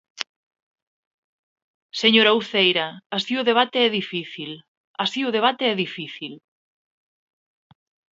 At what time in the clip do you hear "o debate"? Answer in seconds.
3.41-3.77, 5.29-5.63